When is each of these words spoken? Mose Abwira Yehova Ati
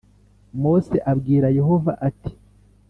Mose 0.61 0.97
Abwira 1.11 1.47
Yehova 1.57 1.91
Ati 2.09 2.31